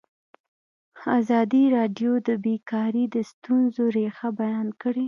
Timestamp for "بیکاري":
2.43-3.05